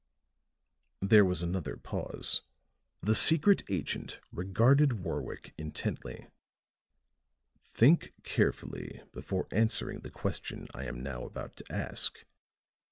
There 1.03 1.23
was 1.23 1.43
another 1.43 1.77
pause. 1.77 2.41
The 3.03 3.13
secret 3.13 3.61
agent 3.69 4.19
regarded 4.31 5.03
Warwick 5.05 5.53
intently. 5.59 6.25
"Think 7.63 8.11
carefully 8.23 9.03
before 9.11 9.47
answering 9.51 9.99
the 9.99 10.09
question 10.09 10.67
I 10.73 10.85
am 10.85 11.03
now 11.03 11.21
about 11.25 11.55
to 11.57 11.71
ask. 11.71 12.25